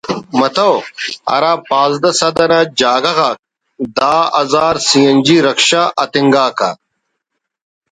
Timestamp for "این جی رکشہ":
5.05-5.83